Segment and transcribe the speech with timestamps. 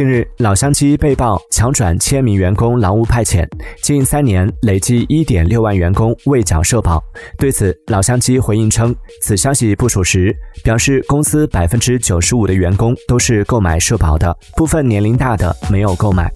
[0.00, 3.46] 近日老乡鸡被曝强转千名员工劳务派遣
[3.82, 7.04] 近三年累计一点六万员工未缴社保。
[7.36, 10.34] 对此老乡鸡回应称此消息不属实
[10.64, 16.32] 表示公司百分之九十五的员工都是购买社保的部分年龄大的没有购买。